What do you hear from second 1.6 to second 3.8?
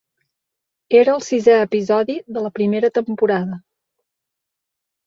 episodi de la primera temporada.